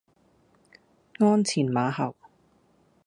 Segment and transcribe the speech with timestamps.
[1.19, 2.15] 鞍前馬後